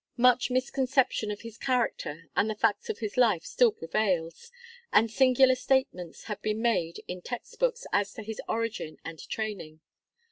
[0.17, 4.51] Much misconception of his character and the facts of his life still prevails;
[4.91, 9.79] and singular statements have been made in text books, as to his origin and training.